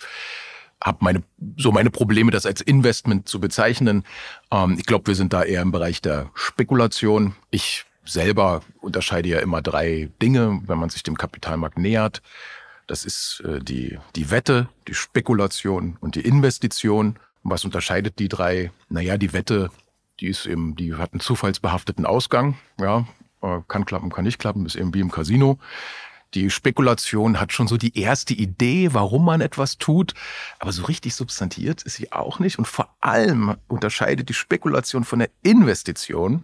habe 0.82 1.00
meine 1.02 1.24
so 1.58 1.72
meine 1.74 1.90
Probleme, 1.90 2.32
das 2.32 2.46
als 2.46 2.62
Investment 2.62 3.28
zu 3.28 3.42
bezeichnen. 3.42 4.06
Ähm, 4.52 4.78
ich 4.80 4.86
glaube, 4.86 5.08
wir 5.08 5.16
sind 5.16 5.34
da 5.34 5.44
eher 5.44 5.62
im 5.62 5.74
Bereich 5.74 6.02
der 6.02 6.30
Spekulation. 6.34 7.36
Ich 7.52 7.86
selber 8.06 8.62
unterscheide 8.82 9.30
ja 9.30 9.40
immer 9.40 9.62
drei 9.62 10.10
Dinge, 10.22 10.62
wenn 10.66 10.78
man 10.78 10.90
sich 10.90 11.04
dem 11.04 11.18
Kapitalmarkt 11.18 11.78
nähert. 11.78 12.22
Das 12.88 13.06
ist 13.06 13.42
äh, 13.46 13.60
die, 13.60 13.98
die 14.16 14.30
Wette, 14.30 14.68
die 14.88 14.94
Spekulation 14.94 15.98
und 16.02 16.16
die 16.16 16.22
Investition. 16.22 17.18
Was 17.44 17.66
unterscheidet 17.66 18.20
die 18.20 18.30
drei? 18.30 18.72
Naja, 18.90 19.18
die 19.18 19.34
Wette, 19.34 19.70
die 20.20 20.28
ist 20.28 20.46
eben, 20.46 20.76
die 20.76 20.96
hat 20.96 21.14
einen 21.14 21.20
zufallsbehafteten 21.20 22.06
Ausgang. 22.06 22.58
Ja, 22.80 23.06
äh, 23.42 23.60
kann 23.68 23.86
klappen, 23.86 24.12
kann 24.12 24.26
nicht 24.26 24.40
klappen, 24.40 24.66
ist 24.66 24.76
eben 24.76 24.94
wie 24.94 25.00
im 25.00 25.12
Casino. 25.12 25.60
Die 26.34 26.50
Spekulation 26.50 27.40
hat 27.40 27.54
schon 27.54 27.68
so 27.68 27.78
die 27.78 27.98
erste 27.98 28.34
Idee, 28.34 28.94
warum 28.94 29.24
man 29.24 29.40
etwas 29.40 29.78
tut, 29.78 30.16
aber 30.58 30.72
so 30.72 30.86
richtig 30.86 31.14
substantiert 31.14 31.84
ist 31.84 31.96
sie 31.96 32.12
auch 32.12 32.40
nicht. 32.40 32.58
Und 32.58 32.68
vor 32.68 32.96
allem 33.02 33.56
unterscheidet 33.68 34.30
die 34.30 34.34
Spekulation 34.34 35.04
von 35.04 35.20
der 35.20 35.30
Investition, 35.44 36.44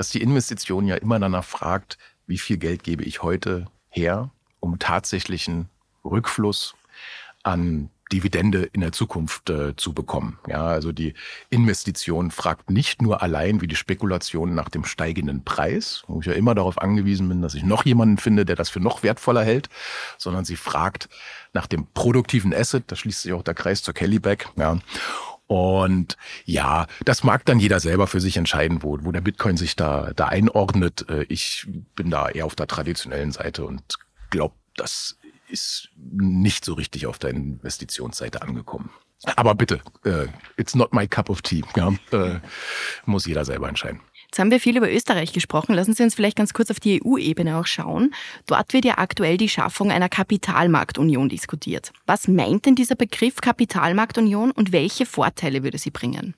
dass 0.00 0.08
die 0.08 0.22
Investition 0.22 0.86
ja 0.86 0.96
immer 0.96 1.18
danach 1.18 1.44
fragt, 1.44 1.98
wie 2.26 2.38
viel 2.38 2.56
Geld 2.56 2.84
gebe 2.84 3.04
ich 3.04 3.22
heute 3.22 3.66
her, 3.90 4.30
um 4.58 4.78
tatsächlichen 4.78 5.68
Rückfluss 6.06 6.74
an 7.42 7.90
Dividende 8.10 8.62
in 8.62 8.80
der 8.80 8.92
Zukunft 8.92 9.50
äh, 9.50 9.76
zu 9.76 9.92
bekommen. 9.92 10.38
Ja, 10.48 10.66
also 10.68 10.90
die 10.90 11.12
Investition 11.50 12.30
fragt 12.30 12.70
nicht 12.70 13.02
nur 13.02 13.20
allein 13.20 13.60
wie 13.60 13.66
die 13.66 13.76
Spekulation 13.76 14.54
nach 14.54 14.70
dem 14.70 14.86
steigenden 14.86 15.44
Preis, 15.44 16.02
wo 16.06 16.20
ich 16.20 16.26
ja 16.26 16.32
immer 16.32 16.54
darauf 16.54 16.80
angewiesen 16.80 17.28
bin, 17.28 17.42
dass 17.42 17.54
ich 17.54 17.62
noch 17.62 17.84
jemanden 17.84 18.16
finde, 18.16 18.46
der 18.46 18.56
das 18.56 18.70
für 18.70 18.80
noch 18.80 19.02
wertvoller 19.02 19.44
hält, 19.44 19.68
sondern 20.16 20.46
sie 20.46 20.56
fragt 20.56 21.10
nach 21.52 21.66
dem 21.66 21.86
produktiven 21.92 22.54
Asset, 22.54 22.84
da 22.86 22.96
schließt 22.96 23.20
sich 23.20 23.34
auch 23.34 23.42
der 23.42 23.54
Kreis 23.54 23.82
zur 23.82 23.92
Kellyback, 23.92 24.48
ja. 24.56 24.78
Und 25.50 26.16
ja, 26.44 26.86
das 27.04 27.24
mag 27.24 27.44
dann 27.44 27.58
jeder 27.58 27.80
selber 27.80 28.06
für 28.06 28.20
sich 28.20 28.36
entscheiden, 28.36 28.84
wo, 28.84 28.98
wo 29.02 29.10
der 29.10 29.20
Bitcoin 29.20 29.56
sich 29.56 29.74
da, 29.74 30.12
da 30.14 30.26
einordnet. 30.26 31.08
Äh, 31.08 31.24
ich 31.24 31.66
bin 31.96 32.08
da 32.08 32.28
eher 32.28 32.46
auf 32.46 32.54
der 32.54 32.68
traditionellen 32.68 33.32
Seite 33.32 33.64
und 33.64 33.82
glaube, 34.30 34.54
das 34.76 35.18
ist 35.48 35.88
nicht 35.96 36.64
so 36.64 36.74
richtig 36.74 37.08
auf 37.08 37.18
der 37.18 37.30
Investitionsseite 37.30 38.42
angekommen. 38.42 38.90
Aber 39.34 39.56
bitte, 39.56 39.80
uh, 40.06 40.26
it's 40.56 40.76
not 40.76 40.94
my 40.94 41.08
cup 41.08 41.28
of 41.28 41.42
tea. 41.42 41.64
Ja, 41.74 41.88
uh, 42.12 42.38
muss 43.04 43.26
jeder 43.26 43.44
selber 43.44 43.68
entscheiden. 43.68 44.00
Jetzt 44.30 44.38
haben 44.38 44.52
wir 44.52 44.60
viel 44.60 44.76
über 44.76 44.88
Österreich 44.88 45.32
gesprochen. 45.32 45.74
Lassen 45.74 45.92
Sie 45.92 46.04
uns 46.04 46.14
vielleicht 46.14 46.36
ganz 46.36 46.52
kurz 46.52 46.70
auf 46.70 46.78
die 46.78 47.02
EU-Ebene 47.04 47.56
auch 47.56 47.66
schauen. 47.66 48.14
Dort 48.46 48.72
wird 48.72 48.84
ja 48.84 48.98
aktuell 48.98 49.36
die 49.36 49.48
Schaffung 49.48 49.90
einer 49.90 50.08
Kapitalmarktunion 50.08 51.28
diskutiert. 51.28 51.92
Was 52.06 52.28
meint 52.28 52.64
denn 52.64 52.76
dieser 52.76 52.94
Begriff 52.94 53.40
Kapitalmarktunion 53.40 54.52
und 54.52 54.70
welche 54.70 55.04
Vorteile 55.04 55.64
würde 55.64 55.78
sie 55.78 55.90
bringen? 55.90 56.36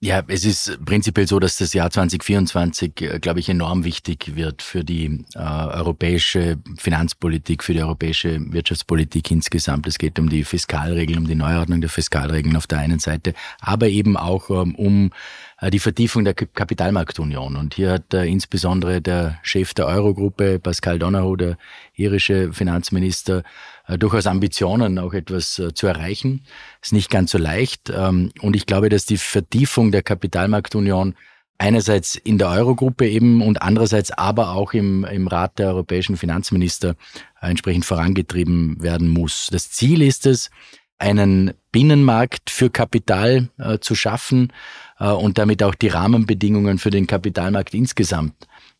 Ja, 0.00 0.22
es 0.28 0.44
ist 0.44 0.84
prinzipiell 0.84 1.26
so, 1.26 1.40
dass 1.40 1.56
das 1.56 1.72
Jahr 1.72 1.90
2024, 1.90 3.00
äh, 3.00 3.18
glaube 3.20 3.40
ich, 3.40 3.48
enorm 3.48 3.84
wichtig 3.84 4.36
wird 4.36 4.60
für 4.60 4.84
die 4.84 5.24
äh, 5.34 5.38
europäische 5.38 6.58
Finanzpolitik, 6.76 7.64
für 7.64 7.72
die 7.72 7.80
europäische 7.80 8.38
Wirtschaftspolitik 8.52 9.30
insgesamt. 9.30 9.86
Es 9.86 9.96
geht 9.96 10.18
um 10.18 10.28
die 10.28 10.44
Fiskalregeln, 10.44 11.20
um 11.20 11.26
die 11.26 11.34
Neuordnung 11.34 11.80
der 11.80 11.88
Fiskalregeln 11.88 12.54
auf 12.54 12.66
der 12.66 12.80
einen 12.80 12.98
Seite, 12.98 13.32
aber 13.60 13.88
eben 13.88 14.18
auch 14.18 14.50
ähm, 14.50 14.74
um 14.74 15.10
äh, 15.58 15.70
die 15.70 15.78
Vertiefung 15.78 16.24
der 16.24 16.34
Kapitalmarktunion. 16.34 17.56
Und 17.56 17.74
hier 17.74 17.92
hat 17.92 18.12
äh, 18.12 18.26
insbesondere 18.26 19.00
der 19.00 19.38
Chef 19.42 19.72
der 19.72 19.86
Eurogruppe, 19.86 20.58
Pascal 20.58 20.98
Donahoe, 20.98 21.38
der 21.38 21.58
irische 21.94 22.52
Finanzminister, 22.52 23.42
durchaus 23.88 24.26
Ambitionen, 24.26 24.98
auch 24.98 25.12
etwas 25.12 25.58
äh, 25.58 25.74
zu 25.74 25.86
erreichen. 25.86 26.44
Ist 26.82 26.92
nicht 26.92 27.10
ganz 27.10 27.30
so 27.30 27.38
leicht. 27.38 27.90
Ähm, 27.94 28.32
und 28.40 28.56
ich 28.56 28.66
glaube, 28.66 28.88
dass 28.88 29.06
die 29.06 29.18
Vertiefung 29.18 29.92
der 29.92 30.02
Kapitalmarktunion 30.02 31.14
einerseits 31.58 32.16
in 32.16 32.38
der 32.38 32.48
Eurogruppe 32.48 33.08
eben 33.08 33.42
und 33.42 33.62
andererseits 33.62 34.10
aber 34.10 34.52
auch 34.52 34.72
im, 34.72 35.04
im 35.04 35.28
Rat 35.28 35.58
der 35.58 35.68
europäischen 35.68 36.16
Finanzminister 36.16 36.96
äh, 37.40 37.50
entsprechend 37.50 37.84
vorangetrieben 37.84 38.82
werden 38.82 39.08
muss. 39.08 39.48
Das 39.52 39.70
Ziel 39.70 40.02
ist 40.02 40.26
es, 40.26 40.50
einen 40.98 41.52
Binnenmarkt 41.72 42.50
für 42.50 42.70
Kapital 42.70 43.48
äh, 43.58 43.78
zu 43.78 43.94
schaffen 43.94 44.52
äh, 44.98 45.08
und 45.08 45.38
damit 45.38 45.62
auch 45.62 45.74
die 45.74 45.88
Rahmenbedingungen 45.88 46.78
für 46.78 46.90
den 46.90 47.06
Kapitalmarkt 47.06 47.74
insgesamt 47.74 48.34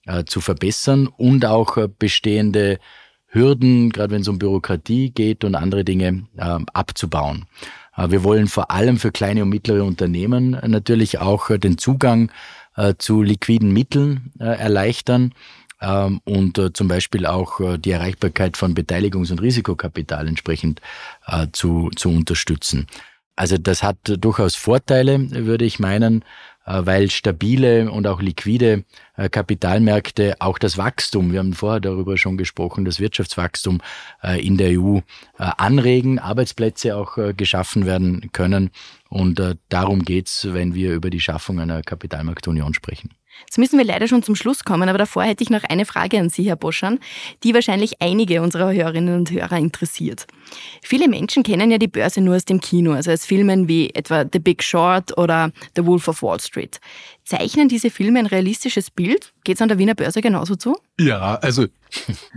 äh, 0.06 0.25
zu 0.25 0.40
verbessern 0.40 1.06
und 1.06 1.44
auch 1.44 1.76
bestehende 1.99 2.78
Hürden, 3.34 3.90
gerade 3.90 4.12
wenn 4.12 4.22
es 4.22 4.28
um 4.28 4.38
Bürokratie 4.38 5.10
geht 5.10 5.44
und 5.44 5.54
andere 5.54 5.84
Dinge, 5.84 6.26
äh, 6.36 6.58
abzubauen. 6.72 7.46
Äh, 7.96 8.10
wir 8.10 8.24
wollen 8.24 8.46
vor 8.46 8.70
allem 8.70 8.96
für 8.96 9.12
kleine 9.12 9.42
und 9.42 9.48
mittlere 9.48 9.84
Unternehmen 9.84 10.58
natürlich 10.66 11.18
auch 11.18 11.50
äh, 11.50 11.58
den 11.58 11.78
Zugang 11.78 12.30
äh, 12.76 12.94
zu 12.98 13.22
liquiden 13.22 13.72
Mitteln 13.72 14.32
äh, 14.38 14.44
erleichtern 14.44 15.32
ähm, 15.80 16.20
und 16.24 16.58
äh, 16.58 16.72
zum 16.72 16.88
Beispiel 16.88 17.26
auch 17.26 17.60
die 17.78 17.90
Erreichbarkeit 17.90 18.56
von 18.56 18.74
Beteiligungs- 18.74 19.30
und 19.30 19.40
Risikokapital 19.40 20.28
entsprechend 20.28 20.80
zu, 21.52 21.90
zu 21.96 22.08
unterstützen. 22.10 22.86
Also 23.36 23.58
das 23.58 23.82
hat 23.82 23.96
durchaus 24.04 24.54
Vorteile, 24.54 25.30
würde 25.46 25.64
ich 25.64 25.78
meinen. 25.78 26.24
Äh, 26.66 26.87
weil 26.87 27.11
stabile 27.11 27.90
und 27.90 28.06
auch 28.06 28.23
liquide 28.23 28.85
äh, 29.16 29.28
Kapitalmärkte 29.28 30.37
auch 30.40 30.59
das 30.59 30.78
Wachstum, 30.78 31.33
wir 31.33 31.40
haben 31.40 31.52
vorher 31.52 31.80
darüber 31.80 32.16
schon 32.16 32.38
gesprochen, 32.38 32.85
das 32.85 33.00
Wirtschaftswachstum 33.00 33.80
äh, 34.23 34.44
in 34.44 34.56
der 34.56 34.80
EU 34.80 35.00
anregen, 35.37 36.18
Arbeitsplätze 36.18 36.97
auch 36.97 37.18
geschaffen 37.37 37.87
werden 37.87 38.30
können. 38.33 38.71
Und 39.09 39.40
darum 39.68 40.04
geht's, 40.04 40.47
wenn 40.52 40.75
wir 40.75 40.94
über 40.94 41.11
die 41.11 41.21
Schaffung 41.21 41.59
einer 41.59 41.83
Kapitalmarktunion 41.83 42.73
sprechen. 42.73 43.11
Jetzt 43.40 43.58
müssen 43.58 43.78
wir 43.78 43.84
leider 43.84 44.08
schon 44.08 44.22
zum 44.22 44.36
Schluss 44.36 44.64
kommen, 44.64 44.88
aber 44.88 44.98
davor 44.98 45.24
hätte 45.24 45.42
ich 45.42 45.50
noch 45.50 45.64
eine 45.64 45.84
Frage 45.84 46.18
an 46.18 46.28
Sie, 46.30 46.44
Herr 46.44 46.56
Boschan, 46.56 46.98
die 47.42 47.54
wahrscheinlich 47.54 48.00
einige 48.00 48.42
unserer 48.42 48.72
Hörerinnen 48.72 49.16
und 49.16 49.30
Hörer 49.30 49.58
interessiert. 49.58 50.26
Viele 50.82 51.08
Menschen 51.08 51.42
kennen 51.42 51.70
ja 51.70 51.78
die 51.78 51.88
Börse 51.88 52.20
nur 52.20 52.36
aus 52.36 52.44
dem 52.44 52.60
Kino, 52.60 52.92
also 52.92 53.10
aus 53.10 53.24
Filmen 53.24 53.68
wie 53.68 53.90
etwa 53.90 54.24
The 54.30 54.38
Big 54.38 54.62
Short 54.62 55.16
oder 55.18 55.50
The 55.76 55.86
Wolf 55.86 56.08
of 56.08 56.22
Wall 56.22 56.40
Street. 56.40 56.80
Zeichnen 57.24 57.68
diese 57.68 57.90
Filme 57.90 58.18
ein 58.18 58.26
realistisches 58.26 58.90
Bild? 58.90 59.32
Geht 59.44 59.56
es 59.56 59.62
an 59.62 59.68
der 59.68 59.78
Wiener 59.78 59.94
Börse 59.94 60.20
genauso 60.20 60.56
zu? 60.56 60.76
Ja, 60.98 61.36
also 61.36 61.66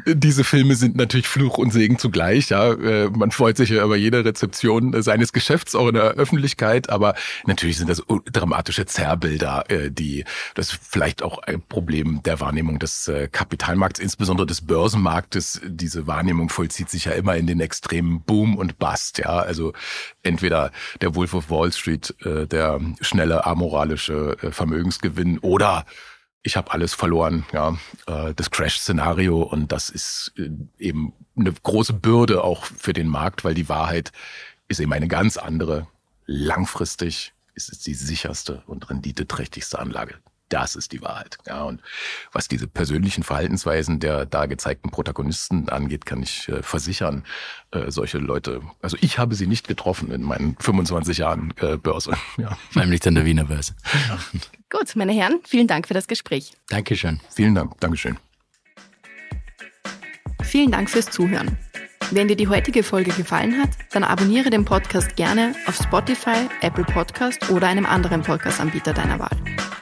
diese 0.06 0.44
Filme 0.44 0.76
sind 0.76 0.96
natürlich 0.96 1.28
Fluch 1.28 1.58
und 1.58 1.72
Segen 1.72 1.98
zugleich. 1.98 2.50
Ja, 2.50 2.74
äh, 2.74 3.10
man 3.10 3.32
freut 3.32 3.58
sich 3.58 3.70
ja 3.70 3.84
über 3.84 3.96
jede 3.96 4.24
Rezeption 4.24 5.02
seines 5.02 5.34
Geschäfts 5.34 5.76
auch 5.76 5.88
in 5.88 5.96
der 5.96 6.12
Öffentlichkeit, 6.12 6.90
aber 6.90 7.16
natürlich 7.46 7.78
sind 7.78 7.90
das 7.90 8.04
dramatische 8.32 8.86
Zerrbilder, 8.86 9.66
äh, 9.70 9.92
die 9.92 10.26
das 10.56 10.72
vielleicht 10.72 11.24
auch 11.24 11.40
ein 11.40 11.62
Problem 11.62 12.22
der 12.24 12.40
Wahrnehmung 12.40 12.80
des 12.80 13.08
äh, 13.08 13.28
Kapitalmarkts, 13.28 14.00
insbesondere 14.00 14.48
des 14.48 14.62
Börsenmarktes. 14.62 15.62
Diese 15.66 16.08
Wahrnehmung 16.08 16.50
vollzieht 16.50 16.90
sich 16.90 17.06
ja 17.06 17.14
immer 17.14 17.36
in 17.36 17.48
den 17.48 17.60
extremen 17.60 18.22
Boom 18.22 18.56
und 18.58 18.80
Bust. 18.80 19.18
Ja, 19.20 19.40
also 19.40 19.74
entweder 20.24 20.72
der 21.02 21.16
Wolf 21.16 21.34
of 21.34 21.50
Wall 21.50 21.72
Street, 21.72 22.14
der 22.24 22.80
schnelle 23.02 23.46
amoralische 23.46 24.38
Vermögensgewinn 24.52 25.40
oder 25.40 25.86
ich 26.44 26.56
habe 26.56 26.72
alles 26.72 26.94
verloren, 26.94 27.46
ja, 27.52 27.78
äh, 28.08 28.34
das 28.34 28.52
Crash-Szenario 28.52 29.42
und 29.42 29.72
das 29.72 29.90
ist 29.90 30.34
äh, 30.38 30.50
eben 30.78 31.14
eine 31.38 31.52
große 31.52 31.94
Bürde 31.94 32.44
auch 32.44 32.66
für 32.66 32.94
den 32.94 33.08
Markt, 33.08 33.44
weil 33.44 33.54
die 33.54 33.70
Wahrheit 33.70 34.12
ist 34.68 34.80
eben 34.80 34.94
eine 34.94 35.08
ganz 35.08 35.38
andere. 35.38 35.88
Langfristig 36.26 37.34
ist 37.54 37.72
es 37.72 37.80
die 37.80 37.94
sicherste 37.94 38.64
und 38.68 38.90
renditeträchtigste 38.90 39.80
Anlage 39.80 40.16
das 40.50 40.76
ist 40.76 40.92
die 40.92 41.02
Wahrheit. 41.02 41.38
Ja, 41.46 41.64
und 41.64 41.82
was 42.32 42.48
diese 42.48 42.68
persönlichen 42.68 43.24
Verhaltensweisen 43.24 44.00
der 44.00 44.26
da 44.26 44.46
gezeigten 44.46 44.90
Protagonisten 44.90 45.70
angeht, 45.70 46.06
kann 46.06 46.24
ich 46.24 46.48
äh, 46.50 46.62
versichern, 46.62 47.24
äh, 47.72 47.92
solche 47.92 48.18
Leute, 48.18 48.62
also 48.82 48.98
ich 49.02 49.20
habe 49.20 49.36
sie 49.36 49.48
nicht 49.48 49.68
getroffen 49.68 50.12
in 50.12 50.24
meinen 50.24 50.56
25 50.60 51.20
Jahren 51.20 51.54
äh, 51.62 51.78
Börse. 51.78 52.12
Ja. 52.38 52.56
Vor 52.70 52.82
allem 52.82 52.92
nicht 52.92 53.08
an 53.08 53.16
der 53.16 53.26
Wiener 53.26 53.46
Börse. 53.46 53.74
Ja. 54.08 54.20
Gut, 54.70 54.96
meine 54.96 55.12
Herren, 55.12 55.40
vielen 55.44 55.66
Dank 55.66 55.88
für 55.88 55.96
das 55.96 56.08
Gespräch. 56.08 56.52
Dankeschön. 56.70 57.20
Vielen 57.34 57.56
Dank. 57.56 57.80
Dankeschön. 57.80 58.18
Vielen 60.44 60.72
Dank 60.72 60.90
fürs 60.90 61.10
Zuhören. 61.10 61.58
Wenn 62.12 62.28
dir 62.28 62.38
die 62.38 62.48
heutige 62.48 62.84
Folge 62.84 63.12
gefallen 63.12 63.60
hat, 63.60 63.70
dann 63.92 64.04
abonniere 64.04 64.50
den 64.50 64.66
Podcast 64.66 65.16
gerne 65.16 65.54
auf 65.66 65.76
Spotify, 65.76 66.48
Apple 66.62 66.86
Podcast 66.86 67.50
oder 67.50 67.68
einem 67.68 67.86
anderen 67.86 68.22
Podcast-Anbieter 68.22 68.94
deiner 68.94 69.20
Wahl. 69.20 69.36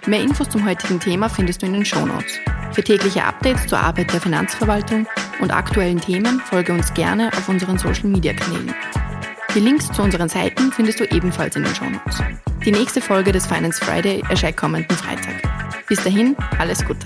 Mehr 0.08 0.22
Infos 0.22 0.50
zum 0.50 0.64
heutigen 0.64 1.00
Thema 1.00 1.30
findest 1.30 1.64
du 1.64 1.66
in 1.66 1.74
den 1.74 1.86
Shownotes. 1.86 2.40
Für 2.74 2.84
tägliche 2.84 3.24
Updates 3.24 3.66
zur 3.66 3.80
Arbeit 3.80 4.14
der 4.14 4.22
Finanzverwaltung 4.22 5.08
und 5.42 5.52
aktuellen 5.52 6.00
Themen 6.00 6.40
folge 6.42 6.74
uns 6.74 6.94
gerne 6.94 7.30
auf 7.30 7.50
unseren 7.50 7.80
Social-Media-Kanälen. 7.80 8.76
Die 9.56 9.60
Links 9.60 9.92
zu 9.92 10.04
unseren 10.04 10.30
Seiten 10.30 10.72
findest 10.72 11.00
du 11.00 11.06
ebenfalls 11.06 11.56
in 11.56 11.64
den 11.64 11.74
Shownotes. 11.74 12.22
Die 12.64 12.72
nächste 12.72 13.02
Folge 13.02 13.32
des 13.32 13.48
Finance 13.48 13.84
Friday 13.84 14.24
erscheint 14.30 14.58
kommenden 14.58 14.96
Freitag. 14.96 15.42
Bis 15.88 16.04
dahin, 16.04 16.36
alles 16.60 16.86
Gute. 16.86 17.06